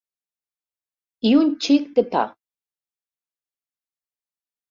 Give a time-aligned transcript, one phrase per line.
[1.31, 2.23] I un xic de pa.